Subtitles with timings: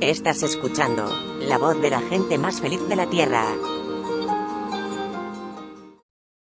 [0.00, 1.08] Estás escuchando
[1.40, 3.44] la voz de la gente más feliz de la Tierra.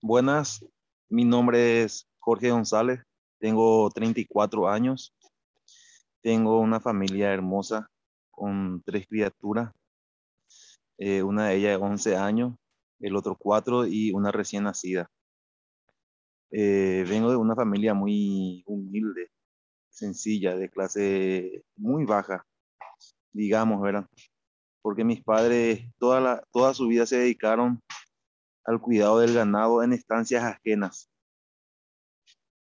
[0.00, 0.64] Buenas,
[1.10, 3.02] mi nombre es Jorge González,
[3.38, 5.12] tengo 34 años,
[6.22, 7.90] tengo una familia hermosa
[8.30, 9.70] con tres criaturas,
[10.96, 12.54] eh, una de ellas de 11 años,
[12.98, 15.10] el otro 4 y una recién nacida.
[16.50, 19.28] Eh, vengo de una familia muy humilde,
[19.90, 22.46] sencilla, de clase muy baja,
[23.34, 24.06] digamos, ¿verdad?
[24.80, 27.82] Porque mis padres toda, la, toda su vida se dedicaron
[28.64, 31.10] al cuidado del ganado en estancias ajenas.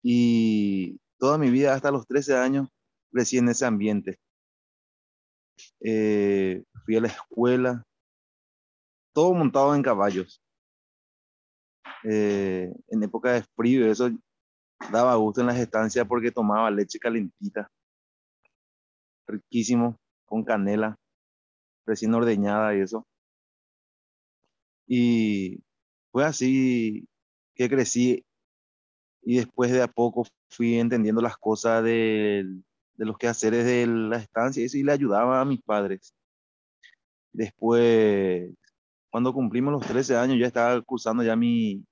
[0.02, 2.68] Y toda mi vida, hasta los 13 años,
[3.10, 4.20] crecí en ese ambiente.
[5.80, 7.84] Eh, fui a la escuela,
[9.12, 10.40] todo montado en caballos.
[12.04, 14.10] Eh, en época de frío, eso
[14.92, 17.68] daba gusto en las estancias porque tomaba leche calentita,
[19.26, 19.98] riquísimo,
[20.28, 20.96] con canela,
[21.86, 23.06] recién ordeñada y eso.
[24.86, 25.60] Y
[26.12, 27.06] fue así
[27.54, 28.24] que crecí
[29.22, 32.46] y después de a poco fui entendiendo las cosas de,
[32.96, 36.14] los quehaceres de la estancia y, eso, y le ayudaba a mis padres.
[37.32, 38.50] Después,
[39.10, 41.84] cuando cumplimos los 13 años, ya estaba cursando ya mi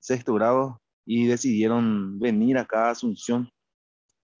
[0.00, 3.48] sexto grado y decidieron venir acá a Asunción.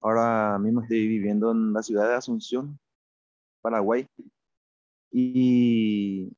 [0.00, 2.78] Ahora mismo estoy viviendo en la ciudad de Asunción,
[3.62, 4.06] Paraguay.
[5.10, 6.30] Y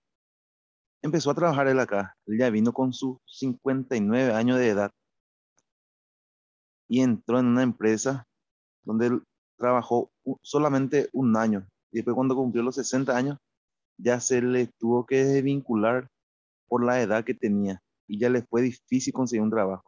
[1.02, 2.16] empezó a trabajar él acá.
[2.26, 4.92] Él ya vino con sus 59 años de edad
[6.88, 8.26] y entró en una empresa
[8.84, 9.22] donde él
[9.56, 10.10] trabajó
[10.42, 11.66] solamente un año.
[11.90, 13.38] Y después cuando cumplió los 60 años,
[13.96, 16.08] ya se le tuvo que desvincular
[16.68, 19.84] por la edad que tenía y ya le fue difícil conseguir un trabajo.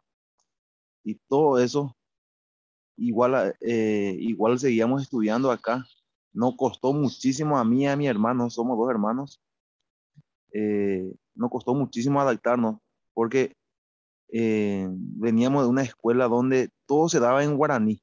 [1.03, 1.95] Y todo eso,
[2.97, 5.85] igual, eh, igual seguíamos estudiando acá.
[6.33, 9.41] No costó muchísimo a mí y a mi hermano, somos dos hermanos.
[10.53, 12.77] Eh, nos costó muchísimo adaptarnos
[13.13, 13.55] porque
[14.29, 18.01] eh, veníamos de una escuela donde todo se daba en guaraní.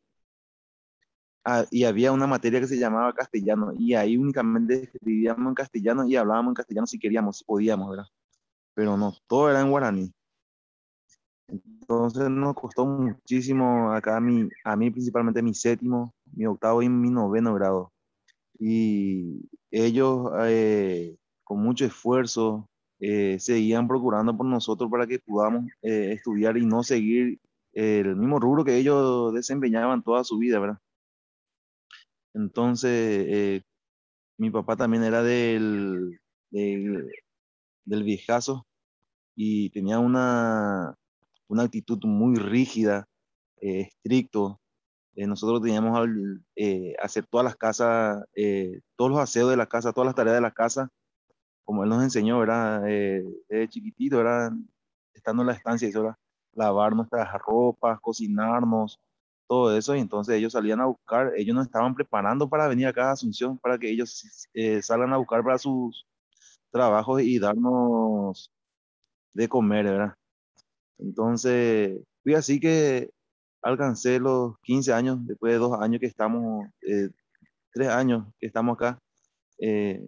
[1.46, 6.06] Ah, y había una materia que se llamaba castellano y ahí únicamente escribíamos en castellano
[6.06, 8.06] y hablábamos en castellano si queríamos, si podíamos, ¿verdad?
[8.74, 10.12] Pero no, todo era en guaraní.
[11.48, 16.88] Entonces nos costó muchísimo acá a mí, a mí principalmente mi séptimo, mi octavo y
[16.88, 17.93] mi noveno grado.
[18.58, 22.68] Y ellos eh, con mucho esfuerzo
[23.00, 27.40] eh, seguían procurando por nosotros para que podamos eh, estudiar y no seguir
[27.72, 30.78] el mismo rubro que ellos desempeñaban toda su vida, ¿verdad?
[32.32, 33.62] Entonces,
[34.38, 37.10] mi papá también era del, del,
[37.84, 38.66] del viejazo
[39.36, 40.96] y tenía una,
[41.48, 43.08] una actitud muy rígida,
[43.60, 44.60] eh, estricto.
[45.16, 46.08] Eh, nosotros teníamos
[46.56, 48.24] eh, hacer todas las casas,
[48.96, 50.90] todos los aseos de la casa, todas las tareas de la casa,
[51.64, 54.50] como él nos enseñó, era desde chiquitito, era
[55.14, 56.18] estando en la estancia, eso era
[56.52, 59.00] lavar nuestras ropas, cocinarnos,
[59.48, 63.10] todo eso, y entonces ellos salían a buscar, ellos nos estaban preparando para venir acá
[63.10, 64.24] a Asunción, para que ellos
[64.82, 66.06] salgan a buscar para sus
[66.70, 68.50] trabajos y darnos
[69.34, 70.14] de comer, ¿verdad?
[70.98, 73.10] Entonces, fui así que
[73.64, 77.08] alcancé los 15 años, después de dos años que estamos, eh,
[77.72, 78.98] tres años que estamos acá,
[79.58, 80.00] eh,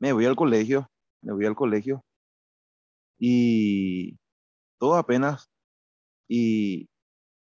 [0.00, 0.88] me voy al colegio,
[1.22, 2.02] me voy al colegio
[3.18, 4.16] y
[4.78, 5.48] todo apenas,
[6.28, 6.88] y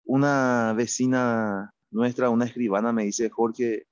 [0.04, 3.86] una vecina nuestra, una escribana, me dice, Jorge,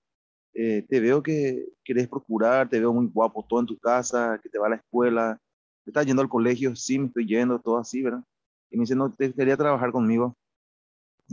[0.54, 4.48] eh, te veo que querés procurar, te veo muy guapo todo en tu casa, que
[4.48, 5.38] te va a la escuela,
[5.84, 6.76] ¿te estás yendo al colegio?
[6.76, 8.22] Sí, me estoy yendo, todo así, ¿verdad?
[8.70, 10.36] Y me dice, no, te quería trabajar conmigo.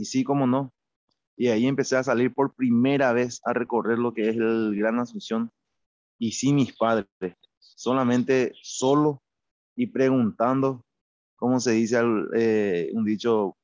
[0.00, 0.72] Y sí, cómo no.
[1.36, 4.98] Y ahí empecé a salir por primera vez a recorrer lo que es el Gran
[4.98, 5.52] Asunción.
[6.18, 7.06] Y sí, mis padres,
[7.58, 9.22] solamente solo
[9.76, 10.86] y preguntando,
[11.36, 12.00] ¿cómo se dice
[12.34, 13.58] eh, un dicho?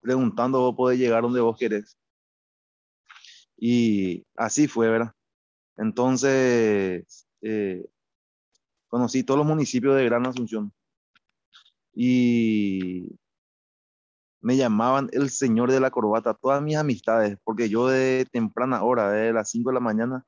[0.00, 1.96] Preguntando vos podés llegar donde vos querés.
[3.56, 5.12] Y así fue, ¿verdad?
[5.76, 7.86] Entonces, eh,
[8.88, 10.72] conocí todos los municipios de Gran Asunción
[11.94, 13.16] y
[14.42, 19.10] me llamaban el señor de la corbata, todas mis amistades, porque yo de temprana hora,
[19.12, 20.26] de las 5 de la mañana,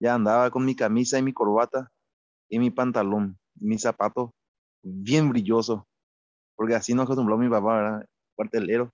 [0.00, 1.90] ya andaba con mi camisa y mi corbata
[2.48, 4.30] y mi pantalón, y mis zapatos
[4.82, 5.82] bien brillosos,
[6.56, 8.06] porque así nos acostumbró mi papá, ¿verdad?
[8.36, 8.92] Cuartelero.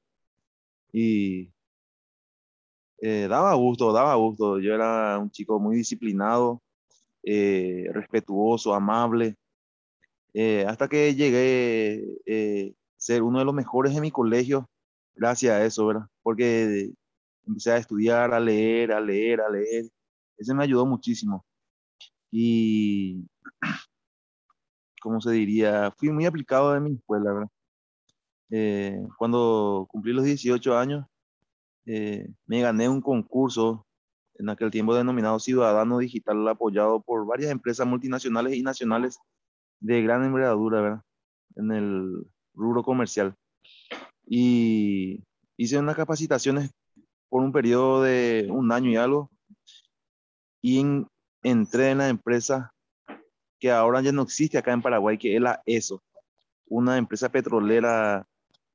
[0.93, 1.53] Y
[3.01, 4.59] eh, daba gusto, daba gusto.
[4.61, 6.63] Yo era un chico muy disciplinado,
[7.23, 9.37] eh, respetuoso, amable.
[10.35, 14.67] Eh, hasta que llegué eh, ser uno de los mejores en mi colegio,
[15.15, 16.07] gracias a eso, ¿verdad?
[16.23, 16.91] Porque
[17.47, 19.91] empecé a estudiar, a leer, a leer, a leer,
[20.39, 21.45] ese me ayudó muchísimo.
[22.31, 23.27] Y,
[25.03, 25.93] ¿cómo se diría?
[25.99, 27.49] Fui muy aplicado en mi escuela, ¿verdad?
[28.51, 31.05] Eh, cuando cumplí los 18 años,
[31.85, 33.87] eh, me gané un concurso
[34.37, 39.19] en aquel tiempo denominado Ciudadano Digital, apoyado por varias empresas multinacionales y nacionales
[39.81, 41.03] de gran envergadura, ¿verdad?
[41.57, 43.35] En el rubro comercial.
[44.27, 45.23] Y
[45.57, 46.71] hice unas capacitaciones
[47.29, 49.31] por un periodo de un año y algo.
[50.63, 50.85] Y
[51.43, 52.73] entré en la empresa
[53.59, 56.03] que ahora ya no existe acá en Paraguay, que es la ESO,
[56.67, 58.27] una empresa petrolera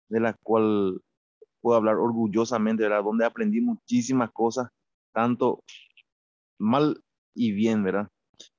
[0.07, 1.01] de la cual
[1.61, 3.03] puedo hablar orgullosamente, ¿verdad?
[3.03, 4.69] Donde aprendí muchísimas cosas,
[5.13, 5.63] tanto
[6.57, 7.01] mal
[7.35, 8.07] y bien, ¿verdad?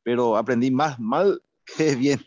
[0.03, 1.43] Pero aprendí más mal
[1.77, 2.21] que bien,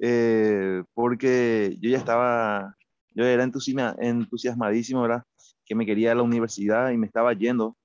[0.00, 2.76] eh, porque yo ya estaba,
[3.14, 5.24] yo era entusiasmadísimo, ¿verdad?
[5.64, 7.76] Que me quería a la universidad y me estaba yendo.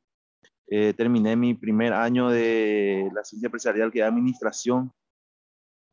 [0.67, 4.91] Eh, terminé mi primer año de la ciencia empresarial, que era administración,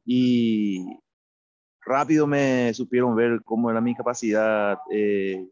[0.04, 0.84] y
[1.84, 5.48] rápido me supieron ver cómo era mi capacidad eh,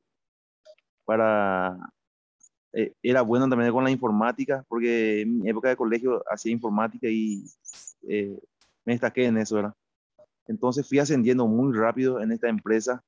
[1.05, 1.76] para...
[2.73, 7.08] Eh, era bueno también con la informática, porque en mi época de colegio hacía informática
[7.11, 7.44] y
[8.08, 8.38] eh,
[8.84, 9.75] me destaqué en eso, ¿verdad?
[10.50, 13.05] Entonces fui ascendiendo muy rápido en esta empresa,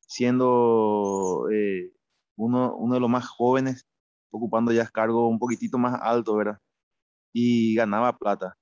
[0.00, 1.46] siendo
[2.36, 3.86] uno, uno de los más jóvenes,
[4.30, 6.58] ocupando ya cargo un poquitito más alto, ¿verdad?
[7.32, 8.54] Y ganaba plata.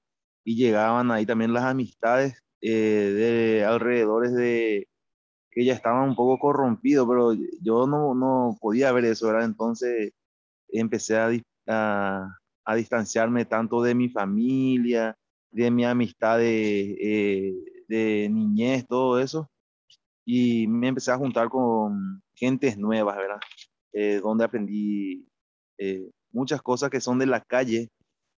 [0.44, 4.88] Y llegaban ahí también las amistades eh, de alrededores de
[5.50, 9.46] que ya estaban un poco corrompidos, pero yo no, no podía ver eso, ¿verdad?
[9.46, 10.12] Entonces
[10.68, 11.30] empecé a,
[11.66, 15.16] a, a, distanciarme tanto de mi familia,
[15.50, 19.50] de mi amistad de, eh, de niñez, todo eso,
[20.24, 23.40] y me empecé a juntar con gentes nuevas, ¿verdad?
[23.92, 25.26] Eh, donde aprendí
[25.78, 27.90] eh, muchas cosas que son de la calle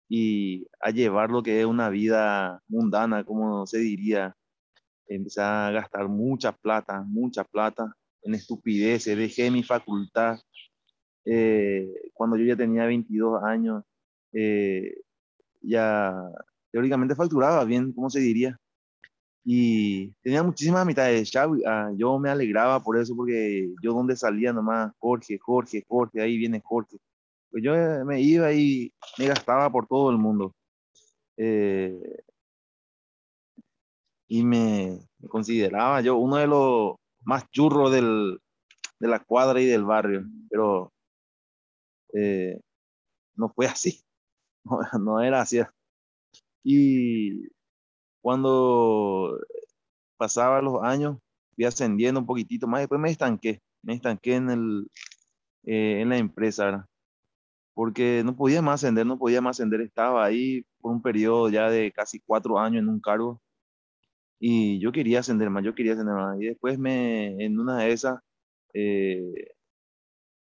[0.09, 4.35] y a llevar lo que es una vida mundana, como se diría.
[5.07, 9.19] Empecé a gastar mucha plata, mucha plata en estupideces.
[9.19, 10.39] Dejé mi facultad
[11.27, 13.85] eh, cuando yo ya tenía 22 años.
[15.63, 16.15] Ya
[16.73, 18.59] teóricamente facturaba bien, ¿cómo se diría?
[19.45, 21.31] Y tenía muchísimas mitades.
[21.31, 26.21] Ya, ah, yo me alegraba por eso, porque yo donde salía nomás, Jorge, Jorge, Jorge,
[26.21, 26.99] ahí viene Jorge
[27.53, 27.75] pues yo
[28.07, 30.55] me iba y me gastaba por todo el mundo.
[31.37, 32.25] Eh,
[34.27, 34.99] y me,
[35.29, 38.39] consideraba yo uno de los más churros del,
[38.99, 40.93] de la cuadra y del barrio, pero
[42.15, 42.59] eh,
[43.37, 44.03] no fue así,
[44.65, 45.61] no, no, era así.
[46.65, 47.49] Y
[48.23, 49.39] cuando
[50.17, 51.19] pasaba los años,
[51.55, 54.91] fui ascendiendo un poquitito más, después me estanqué, me estanqué en, el,
[55.65, 56.87] en la empresa, ¿verdad?
[57.75, 61.71] porque no podía más ascender, no podía más ascender, estaba ahí por un periodo ya
[61.71, 63.41] de casi cuatro años en un cargo
[64.39, 66.41] y yo quería ascender más, yo quería ascender más.
[66.41, 68.21] Y después me, en una de esas,
[68.75, 69.55] eh,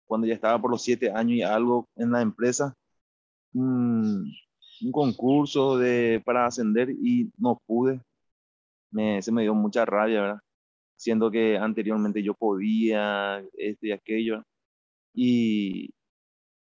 [0.05, 2.75] cuando ya estaba por los siete años y algo en la empresa,
[3.53, 4.31] un,
[4.81, 8.01] un concurso de, para ascender y no pude.
[8.91, 10.39] Me, se me dio mucha rabia, ¿verdad?
[10.95, 14.43] Siendo que anteriormente yo podía, esto y aquello.
[15.13, 15.91] Y,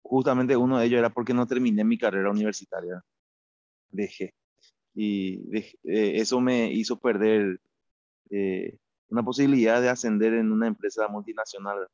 [0.09, 3.03] justamente uno de ellos era porque no terminé mi carrera universitaria.
[3.91, 4.35] Dejé.
[4.95, 7.61] Y eh, eso me hizo perder
[8.31, 8.79] eh,
[9.09, 11.89] una posibilidad de ascender en una empresa multinacional.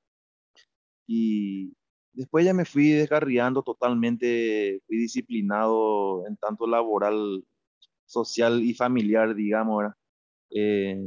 [1.07, 1.75] Y
[2.13, 7.45] después ya me fui descarriando totalmente, fui disciplinado en tanto laboral,
[8.07, 9.93] social y familiar, digamos.
[10.51, 10.99] Eh,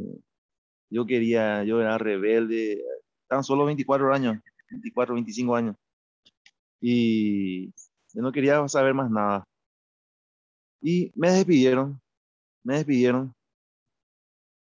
[0.89, 2.83] yo quería, yo era rebelde,
[3.27, 4.38] tan solo 24 años,
[4.71, 5.75] 24, 25 años
[6.88, 7.67] y
[8.13, 9.43] yo no quería saber más nada.
[10.81, 12.00] Y me despidieron,
[12.63, 13.33] me despidieron.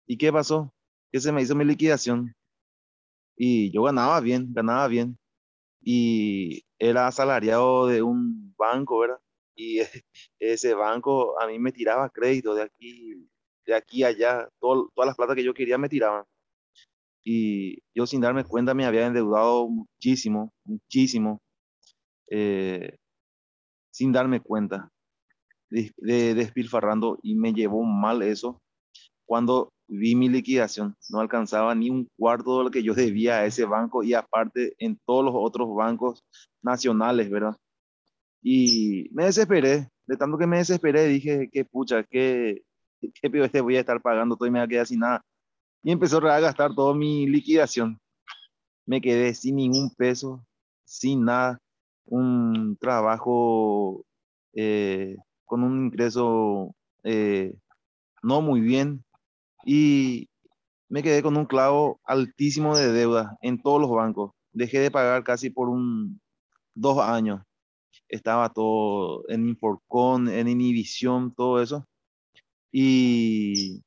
[0.06, 0.70] ¿Y qué pasó?
[1.10, 2.34] Que se me hizo mi liquidación.
[3.36, 5.16] Y yo ganaba bien, ganaba bien.
[5.82, 9.20] Y era asalariado de un banco, ¿verdad?
[9.54, 9.80] Y
[10.38, 13.28] ese banco a mí me tiraba crédito de aquí,
[13.66, 14.48] de aquí allá.
[14.60, 16.24] todas las plata que yo quería me tiraban.
[17.22, 21.40] Y yo sin darme cuenta me había endeudado muchísimo, muchísimo.
[22.28, 22.96] Eh,
[23.90, 24.90] sin darme cuenta,
[25.70, 28.60] de, despilfarrando y me llevó mal eso
[29.26, 30.96] cuando vi mi liquidación.
[31.10, 34.74] No alcanzaba ni un cuarto de lo que yo debía a ese banco y aparte
[34.78, 36.24] en todos los otros bancos
[36.62, 37.56] nacionales, ¿verdad?
[38.42, 42.62] Y me desesperé, de tanto que me desesperé, dije, qué pucha, qué,
[43.00, 45.22] qué peor este voy a estar pagando todo y me voy a quedar sin nada.
[45.82, 47.98] Y empezó a gastar toda mi liquidación.
[48.86, 50.44] Me quedé sin ningún peso,
[50.84, 51.58] sin nada
[52.06, 54.04] un trabajo
[54.52, 57.54] eh, con un ingreso eh,
[58.22, 59.04] no muy bien
[59.64, 60.28] y
[60.88, 64.32] me quedé con un clavo altísimo de deuda en todos los bancos.
[64.52, 66.20] Dejé de pagar casi por un
[66.74, 67.42] dos años.
[68.08, 71.86] Estaba todo en Inforcon, en Inhibición, todo eso.
[72.72, 73.82] Y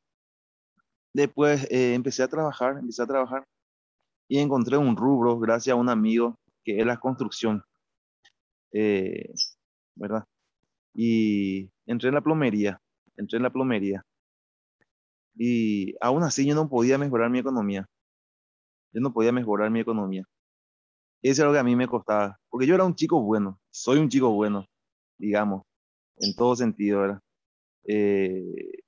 [1.14, 3.46] después eh, empecé a trabajar, empecé a trabajar
[4.28, 7.64] y encontré un rubro gracias a un amigo que es la construcción,
[8.72, 9.34] eh,
[9.96, 10.26] ¿verdad?
[10.94, 12.82] Y entré en la plomería,
[13.18, 14.06] entré en la plomería.
[15.36, 17.88] Y aún así yo no podía mejorar mi economía.
[18.94, 20.24] Yo no podía mejorar mi economía.
[21.24, 23.98] Eso es lo que a mí me costaba, porque yo era un chico bueno, soy
[23.98, 24.68] un chico bueno,
[25.18, 25.64] digamos,
[26.18, 27.22] en todo sentido, ¿verdad?
[27.86, 28.84] Eh,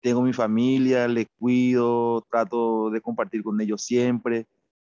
[0.00, 4.46] tengo mi familia, le cuido, trato de compartir con ellos siempre,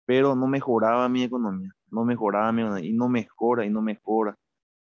[0.06, 4.36] pero no mejoraba mi economía, no mejoraba mi economía, y no mejora, y no mejora.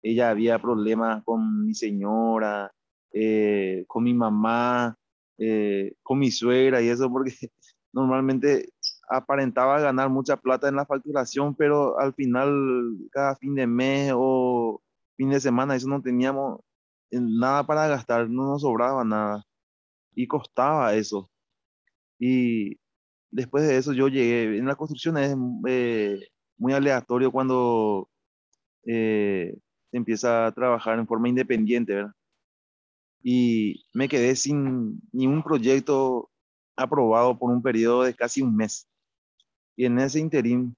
[0.03, 2.71] Ella había problemas con mi señora,
[3.13, 4.97] eh, con mi mamá,
[5.41, 7.33] eh, con mi suegra y eso porque
[7.93, 8.69] normalmente
[9.09, 14.83] aparentaba ganar mucha plata en la facturación, pero al final, cada fin de mes o
[15.17, 16.61] fin de semana, eso no teníamos
[17.11, 19.45] nada para gastar, no nos sobraba nada.
[20.15, 21.31] Y costaba eso.
[22.19, 22.79] Y
[23.31, 25.35] después de eso yo llegué, en la construcción es
[25.69, 26.21] eh,
[26.59, 28.09] muy aleatorio cuando
[28.85, 29.57] eh,
[29.93, 32.13] empieza a trabajar en forma independiente, ¿verdad?
[33.23, 36.31] Y me quedé sin ni un proyecto
[36.77, 38.89] aprobado por un periodo de casi un mes.
[39.77, 40.75] Y en ese interín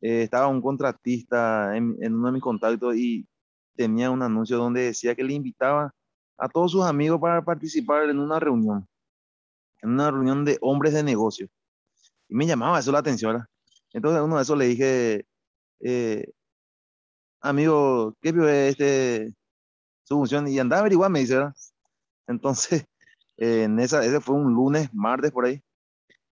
[0.00, 3.26] eh, estaba un contratista en, en, uno de mis contactos y
[3.76, 5.92] tenía un anuncio donde decía que le invitaba
[6.38, 8.86] a todos sus amigos para participar en una reunión,
[9.82, 11.48] en una reunión de hombres de negocio.
[12.28, 13.44] Y me llamaba eso la atención.
[13.92, 15.26] Entonces a uno de esos le dije,
[15.80, 16.30] eh,
[17.40, 19.34] amigo, ¿qué vio este
[20.06, 20.46] su función?
[20.48, 21.54] Y andaba a averiguar, me dice, ¿verdad?
[22.28, 22.86] Entonces,
[23.36, 25.62] eh, en esa, ese fue un lunes, martes por ahí.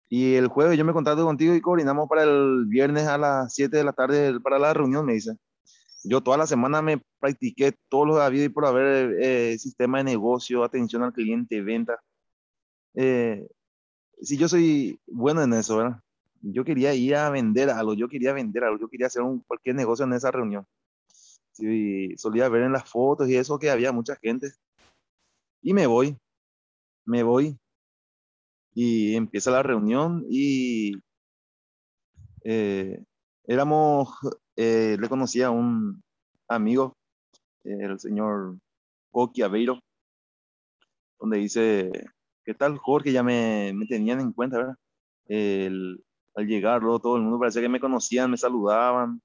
[0.09, 3.76] Y el jueves yo me contacto contigo y coordinamos para el viernes a las 7
[3.76, 5.37] de la tarde para la reunión, me dice.
[6.04, 10.04] Yo toda la semana me practiqué todos los habidos y por haber eh, sistema de
[10.04, 12.00] negocio, atención al cliente, venta.
[12.95, 13.49] Eh,
[14.21, 16.00] si yo soy bueno en eso, ¿verdad?
[16.43, 19.75] Yo quería ir a vender algo, yo quería vender algo, yo quería hacer un, cualquier
[19.75, 20.66] negocio en esa reunión.
[21.54, 24.52] Sí, solía ver en las fotos y eso que había mucha gente.
[25.62, 26.18] Y me voy,
[27.06, 27.56] me voy
[28.75, 30.94] y empieza la reunión y
[32.42, 33.02] eh,
[33.46, 34.08] éramos,
[34.56, 36.02] eh, le conocía a un
[36.49, 36.96] amigo,
[37.62, 38.58] el señor
[39.12, 39.80] Coqui Aveiro,
[41.20, 41.90] donde dice,
[42.44, 43.12] ¿qué tal Jorge?
[43.12, 44.76] Ya me, me tenían en cuenta, ¿verdad?
[45.26, 49.23] El, al llegar, todo el mundo parecía que me conocían, me saludaban,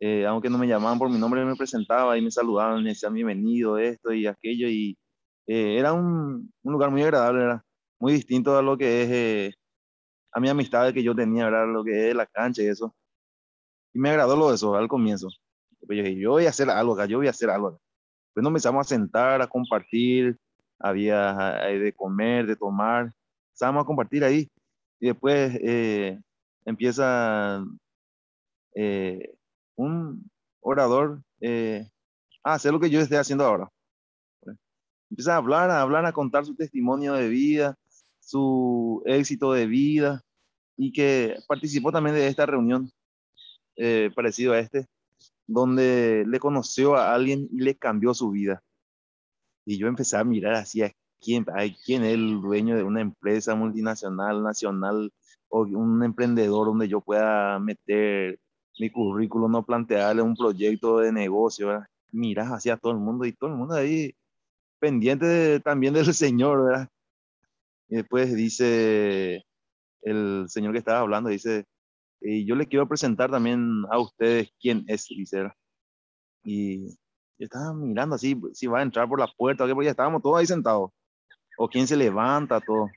[0.00, 3.14] eh, aunque no me llamaban por mi nombre, me presentaba y me saludaban, me decían
[3.14, 4.96] bienvenido, esto y aquello, y
[5.46, 7.62] eh, era un, un, lugar muy agradable, ¿verdad?
[7.98, 9.54] muy distinto a lo que es eh,
[10.32, 11.66] a mi amistad que yo tenía, ¿verdad?
[11.72, 12.94] lo que es la cancha y eso.
[13.92, 15.28] Y me agradó lo de eso al comienzo.
[15.80, 17.78] Yo dije, yo voy a hacer algo acá, yo voy a hacer algo acá.
[18.34, 20.38] Pues nos empezamos a sentar, a compartir,
[20.78, 21.34] había
[21.66, 23.12] de comer, de tomar,
[23.48, 24.48] empezamos a compartir ahí.
[25.00, 26.20] Y después eh,
[26.64, 27.64] empieza
[28.74, 29.37] eh,
[29.78, 30.30] un
[30.60, 31.88] orador eh,
[32.42, 33.70] a hacer lo que yo estoy haciendo ahora.
[35.10, 37.76] Empieza a hablar, a hablar, a contar su testimonio de vida,
[38.20, 40.20] su éxito de vida
[40.76, 42.90] y que participó también de esta reunión
[43.76, 44.86] eh, parecido a este,
[45.46, 48.62] donde le conoció a alguien y le cambió su vida.
[49.64, 51.46] Y yo empecé a mirar hacia quién,
[51.84, 55.12] quién es el dueño de una empresa multinacional, nacional,
[55.48, 58.38] o un emprendedor donde yo pueda meter
[58.78, 61.68] mi currículum, no plantearle un proyecto de negocio.
[61.68, 62.54] ¿verdad?
[62.54, 64.14] Hacia todo el mundo y todo el mundo ahí
[64.78, 66.88] pendiente también del Señor.
[67.88, 69.44] Y después dice
[70.02, 71.64] el señor que estaba hablando, dice,
[72.20, 75.50] y yo le quiero presentar también a ustedes quién es, dice.
[76.44, 76.88] Y
[77.38, 80.38] yo estaba mirando así, si va a entrar por la puerta, porque ya estábamos todos
[80.38, 80.90] ahí sentados.
[81.58, 82.88] O quién se levanta, todo.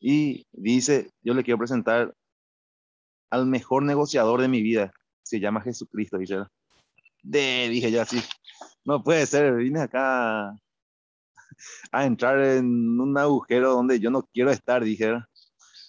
[0.00, 2.14] Y dice, yo le quiero presentar
[3.32, 4.92] al mejor negociador de mi vida.
[5.22, 6.44] Se llama Jesucristo, dice.
[7.22, 8.22] De, dije yo así.
[8.84, 10.50] No puede ser, vine acá
[11.92, 15.14] a entrar en un agujero donde yo no quiero estar, dije,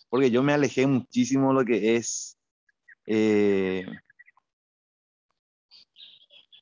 [0.09, 2.37] porque yo me alejé muchísimo de lo que es
[3.07, 3.85] eh,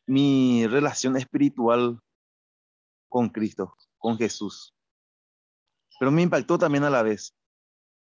[0.08, 2.00] mi relación espiritual
[3.08, 4.74] con Cristo, con Jesús.
[6.00, 7.36] Pero me impactó también a la vez,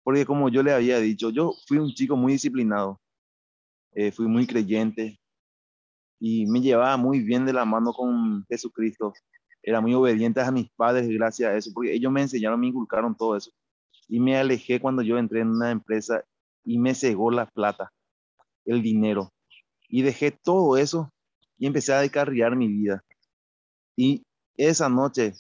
[0.06, 3.02] porque como yo le había dicho, yo fui un chico muy disciplinado,
[3.92, 5.20] eh, fui muy creyente,
[6.20, 9.14] y me llevaba muy bien de la mano con Jesucristo.
[9.64, 13.18] Era muy obediente a mis padres gracias a eso, porque ellos me enseñaron, me inculcaron
[13.18, 13.52] todo eso.
[14.08, 16.24] Y me alejé cuando yo entré en una empresa
[16.64, 17.92] y me cegó la plata,
[18.66, 19.34] el dinero.
[19.90, 21.12] Y dejé todo eso
[21.58, 23.04] y empecé a descarriar mi vida.
[23.96, 24.24] Y
[24.56, 25.34] esa noche,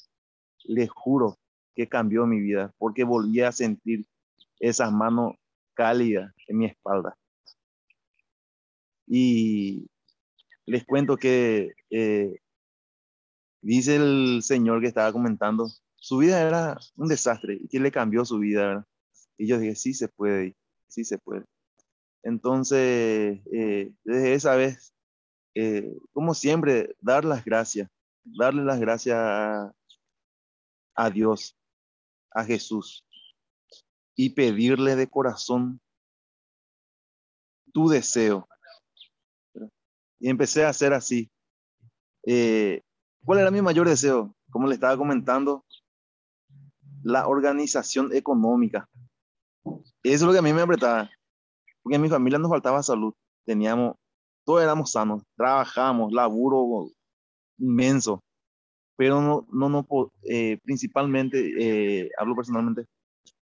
[0.63, 1.37] les juro
[1.75, 4.07] que cambió mi vida, porque volví a sentir
[4.59, 5.33] esas manos
[5.73, 7.17] cálidas en mi espalda.
[9.07, 9.87] Y
[10.65, 12.39] les cuento que eh,
[13.61, 18.25] dice el señor que estaba comentando, su vida era un desastre y que le cambió
[18.25, 18.87] su vida.
[19.37, 20.55] Y yo dije, sí se puede,
[20.87, 21.45] sí se puede.
[22.23, 24.93] Entonces, eh, desde esa vez,
[25.53, 27.89] eh, como siempre, dar las gracias,
[28.23, 29.73] darle las gracias a,
[30.95, 31.55] a Dios,
[32.31, 33.04] a Jesús,
[34.15, 35.79] y pedirle de corazón
[37.73, 38.47] tu deseo,
[40.19, 41.29] y empecé a hacer así.
[42.25, 42.81] Eh,
[43.23, 44.33] ¿Cuál era mi mayor deseo?
[44.49, 45.65] Como le estaba comentando,
[47.03, 48.89] la organización económica.
[49.63, 51.09] Eso es lo que a mí me apretaba,
[51.81, 53.13] porque en mi familia nos faltaba salud.
[53.45, 53.95] Teníamos,
[54.45, 56.87] todos éramos sanos, trabajábamos, laburo
[57.57, 58.23] inmenso,
[58.95, 59.85] pero no, no, no
[60.23, 62.85] eh, principalmente, eh, hablo personalmente,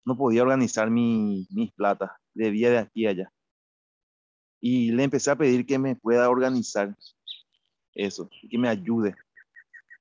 [0.07, 3.33] no podía organizar mi, mis platas, debía de aquí a allá
[4.61, 6.97] y le empecé a pedir que me pueda organizar
[7.95, 9.15] eso, que me ayude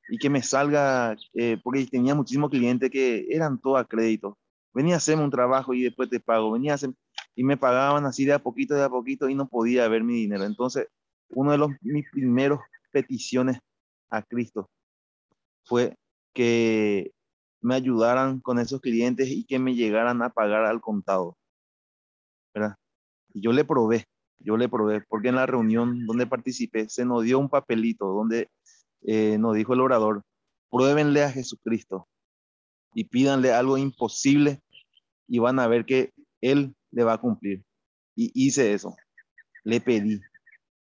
[0.07, 4.37] y que me salga, eh, porque tenía muchísimos clientes que eran todo a crédito.
[4.73, 6.91] Venía a hacerme un trabajo y después te pago, venía a hacer,
[7.35, 10.15] y me pagaban así de a poquito, de a poquito y no podía ver mi
[10.15, 10.45] dinero.
[10.45, 10.87] Entonces,
[11.29, 12.59] uno de los, mis primeros
[12.91, 13.59] peticiones
[14.09, 14.69] a Cristo
[15.63, 15.95] fue
[16.33, 17.13] que
[17.65, 21.35] me ayudaran con esos clientes y que me llegaran a pagar al contado.
[22.53, 22.75] ¿verdad?
[23.33, 24.05] Yo le probé,
[24.37, 28.49] yo le probé, porque en la reunión donde participé se nos dio un papelito donde
[29.01, 30.21] eh, nos dijo el orador,
[30.69, 32.07] pruébenle a Jesucristo
[32.93, 34.61] y pídanle algo imposible
[35.27, 37.63] y van a ver que Él le va a cumplir.
[38.15, 38.95] Y hice eso,
[39.63, 40.21] le pedí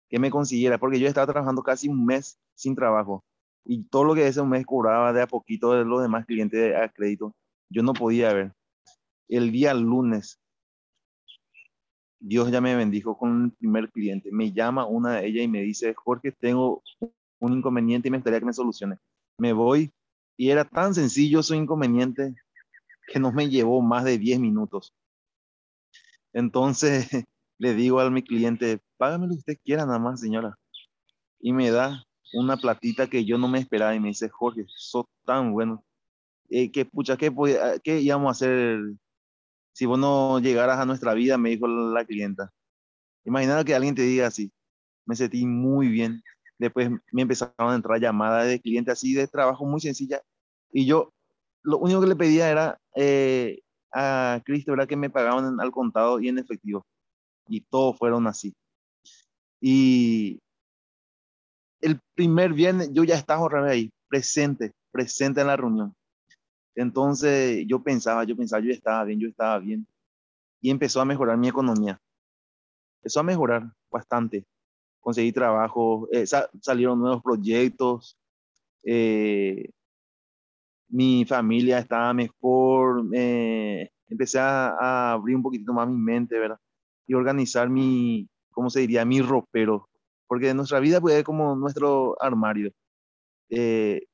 [0.08, 3.22] que me consiguiera, porque yo estaba trabajando casi un mes sin trabajo
[3.64, 6.88] y todo lo que ese mes cobraba de a poquito de los demás clientes a
[6.88, 7.34] crédito,
[7.68, 8.52] yo no podía ver.
[9.28, 10.40] El día lunes
[12.20, 14.30] Dios ya me bendijo con el primer cliente.
[14.30, 16.82] Me llama una de ellas y me dice, Jorge, tengo
[17.38, 18.98] un inconveniente y me gustaría que me solucione.
[19.38, 19.90] Me voy
[20.36, 22.34] y era tan sencillo su inconveniente
[23.06, 24.94] que no me llevó más de 10 minutos.
[26.34, 27.08] Entonces
[27.58, 30.58] le digo a mi cliente, págame lo que usted quiera nada más, señora.
[31.40, 35.06] Y me da una platita que yo no me esperaba y me dice, Jorge, sos
[35.24, 35.84] tan bueno.
[36.48, 37.32] Eh, que pucha, ¿qué,
[37.82, 38.80] ¿qué íbamos a hacer
[39.72, 42.52] si vos no llegaras a nuestra vida, me dijo la clienta.
[43.24, 44.52] Imagina que alguien te diga así.
[45.06, 46.22] Me sentí muy bien.
[46.58, 50.20] Después me empezaron a entrar llamadas de clientes así de trabajo muy sencilla.
[50.72, 51.12] Y yo
[51.62, 53.60] lo único que le pedía era eh,
[53.92, 54.88] a Cristo, ¿verdad?
[54.88, 56.84] Que me pagaban al contado y en efectivo.
[57.48, 58.54] Y todos fueron así.
[59.60, 60.40] Y
[61.80, 65.94] el primer viernes yo ya estaba ahí, presente, presente en la reunión.
[66.74, 69.86] Entonces yo pensaba, yo pensaba, yo estaba bien, yo estaba bien.
[70.60, 72.00] Y empezó a mejorar mi economía.
[73.00, 74.44] Empezó a mejorar bastante.
[75.00, 76.26] Conseguí trabajo, eh,
[76.60, 78.16] salieron nuevos proyectos.
[78.82, 79.70] Eh,
[80.88, 83.04] mi familia estaba mejor.
[83.12, 86.58] empecé a, abrir un poquito más mi mente, ¿verdad?
[87.06, 89.04] Y organizar mi, ¿cómo se diría?
[89.04, 89.89] Mi ropero.
[90.30, 92.70] Porque nuestra vida puede ser como nuestro armario.
[93.48, 94.06] Eh,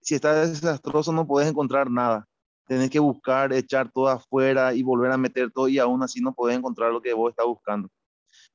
[0.00, 2.26] si está desastroso no puedes encontrar nada.
[2.66, 6.32] Tienes que buscar, echar todo afuera y volver a meter todo y aún así no
[6.32, 7.90] puedes encontrar lo que vos estás buscando.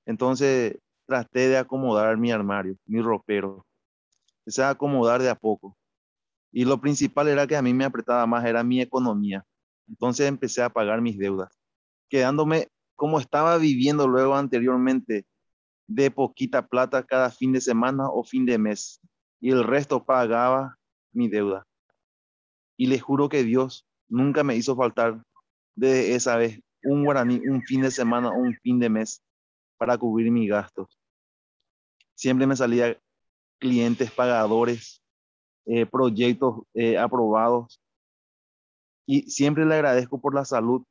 [0.08, 3.64] Entonces traté de acomodar mi armario, mi ropero.
[4.40, 5.78] Empecé a acomodar de a poco.
[6.52, 9.46] Y lo principal era que a mí me apretaba más, era mi economía.
[9.88, 11.56] Entonces empecé a pagar mis deudas,
[12.10, 15.28] quedándome como estaba viviendo luego anteriormente,
[15.94, 19.02] de poquita plata cada fin de semana o fin de mes.
[19.40, 20.78] Y el resto pagaba
[21.12, 21.66] mi deuda.
[22.78, 25.22] Y le juro que Dios nunca me hizo faltar
[25.76, 29.22] de esa vez un guaraní, un fin de semana o un fin de mes
[29.78, 30.98] para cubrir mis gastos.
[32.16, 32.98] Siempre me salía
[33.60, 35.04] clientes pagadores,
[35.66, 37.82] eh, proyectos eh, aprobados.
[39.06, 40.84] Y siempre le agradezco por la salud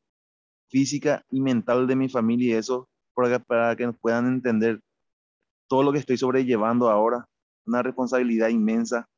[0.68, 4.80] física y mental de mi familia y eso para, para que puedan entender
[5.70, 7.28] todo lo que estoy sobrellevando ahora,
[7.64, 9.08] una responsabilidad inmensa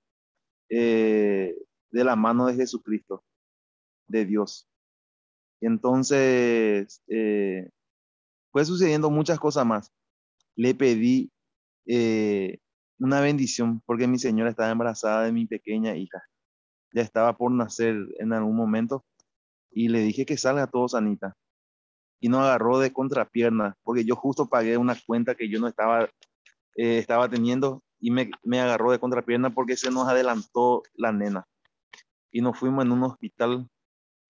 [0.68, 1.56] eh,
[1.90, 3.24] de la mano de Jesucristo,
[4.06, 4.68] de Dios.
[5.62, 7.70] Entonces, eh,
[8.50, 9.90] fue sucediendo muchas cosas más.
[10.54, 11.32] Le pedí
[11.86, 12.58] eh,
[12.98, 16.22] una bendición porque mi señora estaba embarazada de mi pequeña hija.
[16.92, 19.06] Ya estaba por nacer en algún momento
[19.70, 21.34] y le dije que salga todo sanita.
[22.20, 26.10] Y no agarró de contrapierna porque yo justo pagué una cuenta que yo no estaba,
[26.76, 31.46] eh, estaba teniendo y me, me agarró de contrapierna porque se nos adelantó la nena.
[32.30, 33.68] Y nos fuimos en un hospital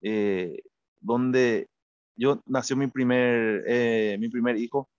[0.01, 0.61] eh,
[0.99, 1.69] donde
[2.15, 4.89] yo nació mi primer, eh, mi primer hijo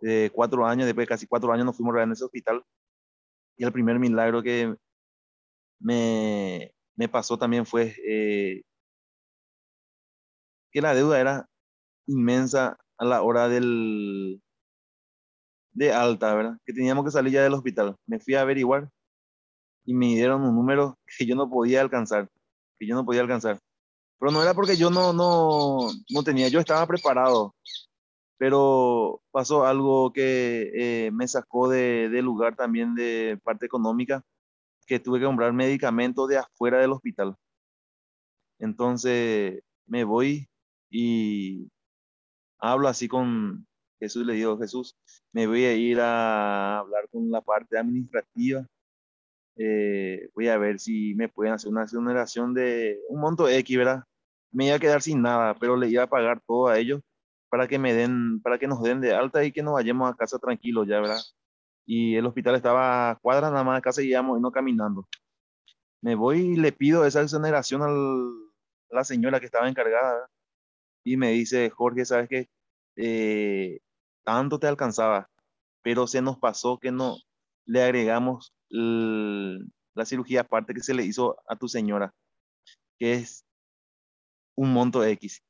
[0.00, 2.62] de cuatro años, después de casi cuatro años nos fuimos en ese hospital.
[3.56, 4.74] Y el primer milagro que
[5.78, 8.62] me, me pasó también fue eh,
[10.70, 11.48] que la deuda era
[12.06, 14.42] inmensa a la hora del
[15.72, 16.58] de alta, ¿verdad?
[16.64, 17.96] Que teníamos que salir ya del hospital.
[18.06, 18.90] Me fui a averiguar
[19.84, 22.28] y me dieron un número que yo no podía alcanzar,
[22.78, 23.58] que yo no podía alcanzar.
[24.18, 27.54] Pero no era porque yo no, no, no tenía, yo estaba preparado,
[28.36, 34.22] pero pasó algo que eh, me sacó de, de, lugar también de parte económica,
[34.86, 37.36] que tuve que comprar medicamentos de afuera del hospital.
[38.58, 40.48] Entonces me voy
[40.90, 41.70] y
[42.58, 43.66] hablo así con
[44.00, 44.96] Jesús, le digo, Jesús,
[45.32, 48.66] me voy a ir a hablar con la parte administrativa.
[49.56, 54.04] Eh, voy a ver si me pueden hacer una exoneración de un monto X, ¿verdad?
[54.52, 57.02] Me iba a quedar sin nada, pero le iba a pagar todo a ellos
[57.50, 60.16] para que me den, para que nos den de alta y que nos vayamos a
[60.16, 61.20] casa tranquilos ya, ¿verdad?
[61.86, 65.06] Y el hospital estaba a cuadras nada más de casa y íbamos no caminando.
[66.02, 67.92] Me voy y le pido esa exoneración al,
[68.90, 70.30] a la señora que estaba encargada, ¿verdad?
[71.04, 72.48] Y me dice, Jorge, ¿sabes qué?
[72.96, 73.80] Eh,
[74.24, 75.28] tanto te alcanzaba,
[75.82, 77.16] pero se nos pasó que no
[77.66, 82.14] le agregamos la cirugía aparte que se le hizo a tu señora,
[82.98, 83.44] que es
[84.56, 85.42] un monto X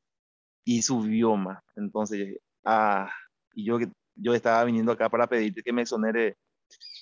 [0.65, 1.63] y subió más.
[1.77, 3.11] Entonces, ah,
[3.55, 3.79] y yo,
[4.15, 6.37] yo estaba viniendo acá para pedirte que me exonere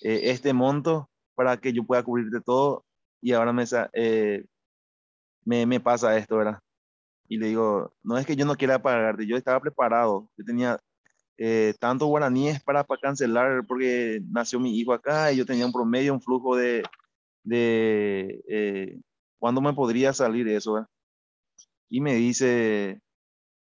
[0.03, 2.85] eh, este monto para que yo pueda cubrirte todo
[3.21, 4.45] y ahora me, eh,
[5.45, 6.59] me, me pasa esto, ¿verdad?
[7.29, 10.79] Y le digo, no es que yo no quiera pagarte, yo estaba preparado, yo tenía
[11.39, 15.73] eh, tanto guaraníes para, para cancelar porque nació mi hijo acá y yo tenía un
[15.73, 16.83] promedio, un flujo de,
[17.45, 19.01] de eh,
[19.39, 20.87] cuándo me podría salir eso.
[21.89, 23.01] Y me dice,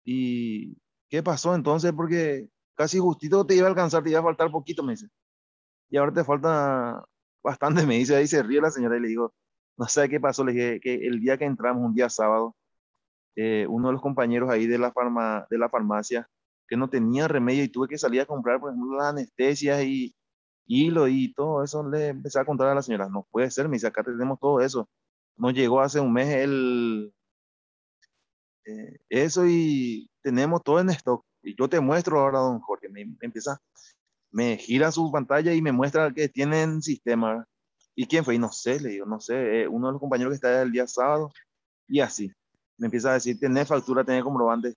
[0.04, 0.76] ¿y
[1.10, 1.92] qué pasó entonces?
[1.92, 5.08] Porque casi justito te iba a alcanzar, te iba a faltar poquito, me dice.
[5.90, 7.04] Y ahora te falta
[7.42, 9.34] bastante, me dice, ahí se ríe la señora y le digo,
[9.76, 12.56] no sé qué pasó, le dije que el día que entramos, un día sábado,
[13.36, 16.28] eh, uno de los compañeros ahí de la, farma, de la farmacia
[16.68, 20.14] que no tenía remedio y tuve que salir a comprar, por ejemplo, las anestesias y
[20.66, 23.76] hilo y todo eso, le empecé a contar a la señora, no puede ser, me
[23.76, 24.88] dice, acá tenemos todo eso.
[25.36, 27.12] Nos llegó hace un mes el,
[28.66, 31.24] eh, eso y tenemos todo en stock.
[31.42, 33.60] Y yo te muestro ahora, don Jorge, me, empieza,
[34.30, 37.46] me gira su pantalla y me muestra que tienen sistema.
[37.94, 38.34] ¿Y quién fue?
[38.34, 40.72] Y no sé, le digo, no sé, eh, uno de los compañeros que está el
[40.72, 41.32] día sábado
[41.88, 42.32] y así.
[42.78, 44.74] Me empieza a decir, tener factura, tener comprobante.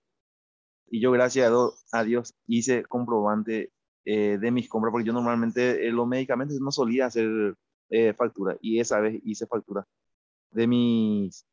[0.90, 1.52] Y yo, gracias
[1.92, 3.72] a Dios, hice comprobante
[4.04, 7.54] eh, de mis compras, porque yo normalmente eh, los medicamentos no solía hacer
[7.90, 9.86] eh, factura, y esa vez hice factura
[10.50, 11.46] de mis,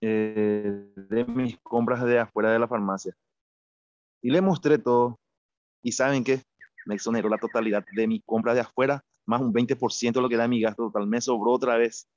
[0.00, 3.14] de mis compras de afuera de la farmacia.
[4.22, 5.20] Y le mostré todo,
[5.82, 6.42] y ¿saben qué?
[6.86, 10.36] Me exoneró la totalidad de mis compras de afuera, más un 20% de lo que
[10.36, 11.06] era mi gasto total.
[11.06, 12.08] Me sobró otra vez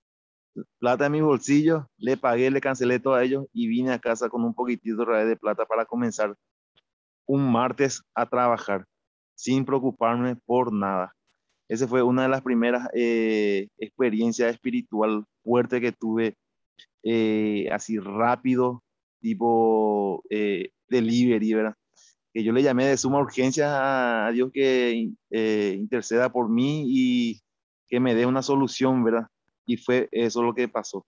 [0.79, 4.29] plata en mi bolsillo, le pagué, le cancelé todo a ellos y vine a casa
[4.29, 6.35] con un poquitito de plata para comenzar
[7.25, 8.85] un martes a trabajar
[9.35, 11.13] sin preocuparme por nada.
[11.67, 16.35] Esa fue una de las primeras eh, experiencias espiritual fuerte que tuve,
[17.03, 18.83] eh, así rápido,
[19.21, 21.75] tipo eh, delivery, ¿verdad?
[22.33, 27.41] Que yo le llamé de suma urgencia a Dios que eh, interceda por mí y
[27.87, 29.27] que me dé una solución, ¿verdad?
[29.71, 31.05] Y fue eso lo que pasó.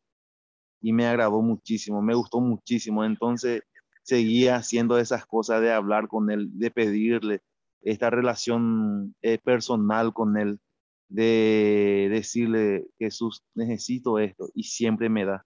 [0.81, 3.03] Y me agradó muchísimo, me gustó muchísimo.
[3.03, 3.63] Entonces
[4.03, 7.41] seguía haciendo esas cosas de hablar con él, de pedirle
[7.81, 10.61] esta relación eh, personal con él,
[11.09, 15.45] de decirle, Jesús, necesito esto y siempre me da.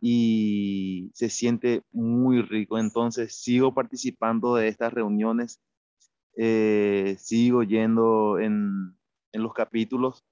[0.00, 2.78] Y se siente muy rico.
[2.78, 5.60] Entonces sigo participando de estas reuniones,
[6.36, 8.98] eh, sigo yendo en,
[9.30, 10.24] en los capítulos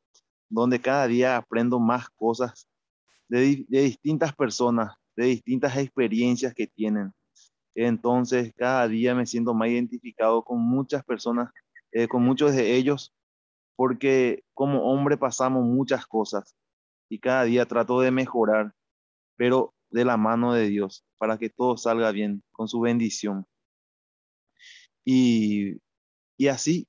[0.48, 2.68] donde cada día aprendo más cosas
[3.28, 7.12] de, distintas personas, de distintas experiencias que tienen.
[7.74, 11.50] Entonces, cada día me siento más identificado con muchas personas,
[11.92, 13.14] eh, con muchos de ellos,
[13.76, 16.56] porque como hombre pasamos muchas cosas
[17.08, 18.74] y cada día trato de mejorar,
[19.36, 23.46] pero de la mano de Dios, para que todo salga bien, con su bendición.
[25.04, 25.80] Y,
[26.36, 26.88] y así,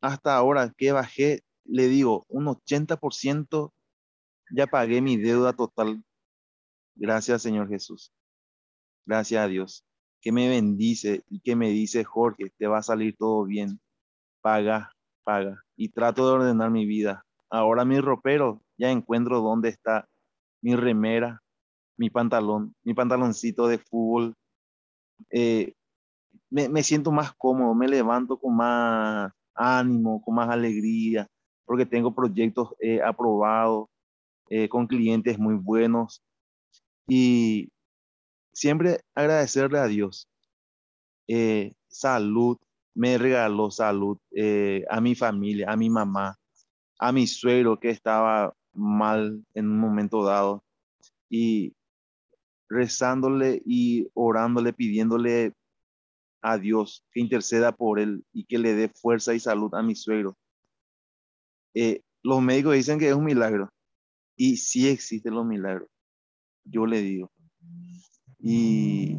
[0.00, 3.72] hasta ahora que bajé le digo, un 80%
[4.52, 6.02] ya pagué mi deuda total.
[6.94, 8.12] Gracias, Señor Jesús.
[9.06, 9.84] Gracias a Dios,
[10.20, 13.80] que me bendice y que me dice, Jorge, te va a salir todo bien.
[14.40, 14.92] Paga,
[15.24, 15.62] paga.
[15.76, 17.24] Y trato de ordenar mi vida.
[17.48, 20.08] Ahora mi ropero, ya encuentro dónde está
[20.62, 21.42] mi remera,
[21.96, 24.34] mi pantalón, mi pantaloncito de fútbol.
[25.30, 25.74] Eh,
[26.50, 31.28] me, siento más cómodo, me levanto con más ánimo, con más alegría,
[31.70, 33.86] porque tengo proyectos eh, aprobados,
[34.48, 36.20] eh, con clientes muy buenos.
[37.06, 37.70] Y
[38.52, 40.28] siempre agradecerle a Dios.
[41.86, 42.56] salud,
[42.92, 44.18] me regaló salud
[44.90, 46.36] a mi familia, a mi mamá,
[46.98, 50.64] a mi suegro que estaba mal en un momento dado.
[51.28, 51.72] Y
[52.68, 55.52] rezándole y orándole, pidiéndole
[56.42, 59.94] a Dios que interceda por él y que le dé fuerza y salud a mi
[59.94, 60.36] suegro.
[61.74, 63.70] Eh, los médicos dicen que es un milagro
[64.36, 65.88] y sí existen los milagros,
[66.64, 67.30] yo le digo.
[68.38, 69.18] Y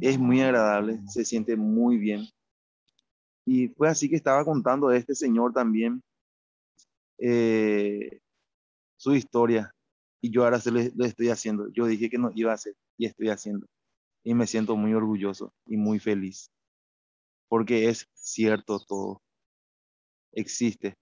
[0.00, 2.26] es muy agradable, se siente muy bien.
[3.46, 6.02] Y fue así que estaba contando a este señor también
[7.18, 8.20] eh,
[8.96, 9.74] su historia
[10.20, 11.68] y yo ahora se lo estoy haciendo.
[11.72, 13.66] Yo dije que no iba a hacer y estoy haciendo.
[14.22, 16.50] Y me siento muy orgulloso y muy feliz
[17.48, 19.22] porque es cierto todo.
[20.32, 20.96] Existe,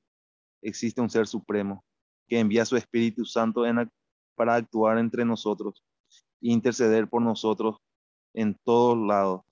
[0.63, 1.85] existe un ser supremo
[2.29, 3.63] que envía su Espíritu Santo
[4.35, 5.83] para actuar entre nosotros
[6.43, 7.77] e interceder por nosotros
[8.35, 9.43] en todos lados,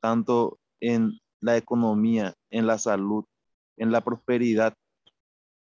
[0.00, 3.24] tanto en la economía, en la salud,
[3.76, 4.74] en la prosperidad,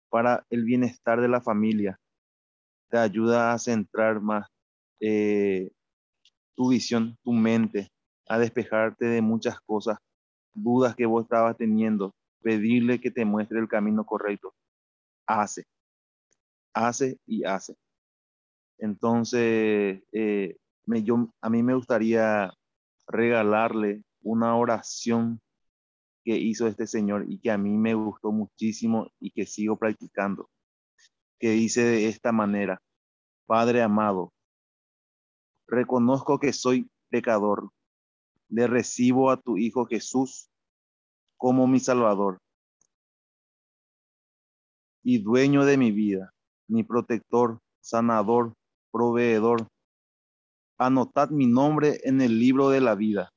[0.09, 1.99] para el bienestar de la familia.
[2.89, 4.47] Te ayuda a centrar más
[4.99, 5.71] eh,
[6.55, 7.91] tu visión, tu mente,
[8.27, 9.97] a despejarte de muchas cosas
[10.53, 14.53] dudas que vos estabas teniendo, pedirle que te muestre el camino correcto.
[15.25, 15.65] Hace,
[16.73, 17.75] hace y hace.
[18.77, 22.51] Entonces, eh, me, yo, a mí me gustaría
[23.07, 25.41] regalarle una oración
[26.23, 30.49] que hizo este señor y que a mí me gustó muchísimo y que sigo practicando,
[31.39, 32.81] que dice de esta manera,
[33.45, 34.33] Padre amado,
[35.67, 37.71] reconozco que soy pecador,
[38.49, 40.49] le recibo a tu Hijo Jesús
[41.39, 42.37] como mi Salvador
[45.01, 46.33] y dueño de mi vida,
[46.67, 48.53] mi protector, sanador,
[48.91, 49.65] proveedor.
[50.77, 53.31] Anotad mi nombre en el libro de la vida.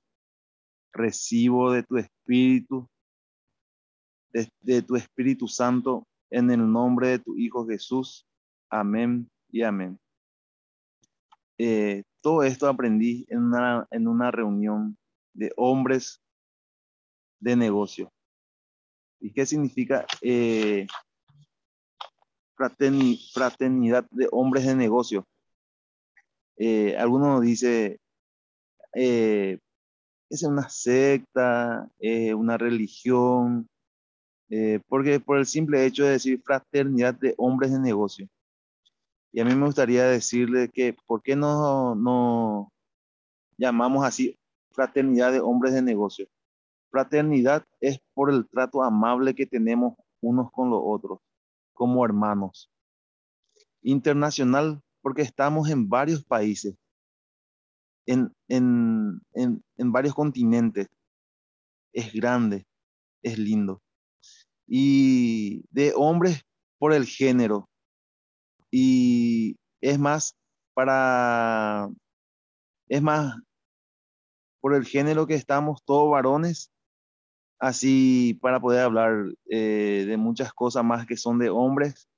[0.93, 2.89] Recibo de tu Espíritu,
[4.33, 8.27] de, tu Espíritu Santo, en el nombre de tu Hijo Jesús.
[8.69, 9.99] Amén y amén.
[11.57, 14.97] Eh, todo esto aprendí en una, en una reunión
[15.35, 16.22] de hombres
[17.43, 18.11] de negocio.
[19.21, 20.87] ¿Y qué significa eh,
[22.57, 25.27] fraternidad de hombres de negocio?
[26.57, 27.99] Eh, algunos dice
[28.95, 29.59] eh,
[30.31, 33.69] es una secta, eh, una religión,
[34.87, 38.29] porque por el simple hecho de decir fraternidad de hombres de negocio.
[39.33, 42.71] Y a mí me gustaría decirle que, ¿por qué no, no
[43.57, 44.37] llamamos así
[44.73, 46.27] fraternidad de hombres de negocio.
[46.93, 51.21] Fraternidad es por el trato amable que tenemos unos con los otros,
[51.73, 52.71] como hermanos.
[53.81, 56.77] Internacional, porque estamos en varios países,
[58.07, 60.87] en, en, en, en varios continentes.
[61.95, 62.67] Es grande,
[63.23, 63.83] es lindo.
[64.67, 66.43] Y de hombres
[66.79, 67.69] por el género.
[68.71, 70.37] Y es más
[70.75, 71.91] para,
[72.89, 73.35] es más
[74.61, 76.72] por el género que estamos, todos varones,
[77.63, 82.09] así para poder hablar eh, de muchas cosas más que son de hombres,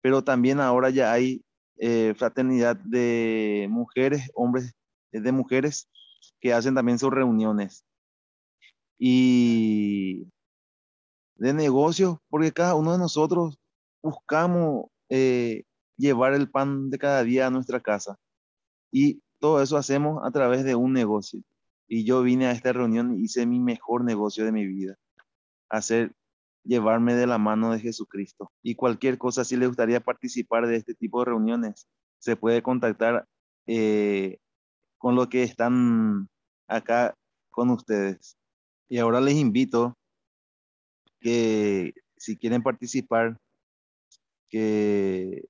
[0.00, 1.44] pero también ahora ya hay
[1.78, 4.72] eh, fraternidad de mujeres, hombres
[5.10, 5.88] eh, de mujeres,
[6.40, 7.84] que hacen también sus reuniones.
[8.96, 10.28] Y
[11.34, 13.58] de negocios, porque cada uno de nosotros
[14.02, 14.86] buscamos
[15.96, 18.16] llevar el pan de cada día a nuestra casa.
[18.92, 21.42] Y todo eso hacemos a través de un negocio.
[21.92, 24.94] Y yo vine a esta reunión y hice mi mejor negocio de mi vida.
[25.68, 26.12] Hacer,
[26.62, 28.52] llevarme de la mano de Jesucristo.
[28.62, 31.88] Y cualquier cosa, si le gustaría participar de este tipo de reuniones,
[32.20, 33.26] se puede contactar
[33.66, 34.38] eh,
[34.98, 36.28] con lo que están
[36.68, 37.16] acá
[37.50, 38.36] con ustedes.
[38.88, 39.98] Y ahora les invito
[41.18, 43.36] que si quieren participar,
[44.48, 45.44] que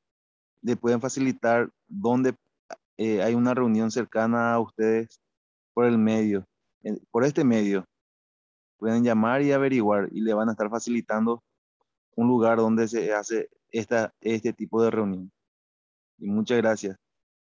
[0.63, 2.35] le pueden facilitar donde
[2.97, 5.21] eh, hay una reunión cercana a ustedes
[5.81, 6.47] por el medio,
[7.11, 7.87] por este medio.
[8.77, 11.43] Pueden llamar y averiguar y le van a estar facilitando
[12.17, 15.33] un lugar donde se hace esta, este tipo de reunión.
[16.19, 16.99] Y muchas gracias.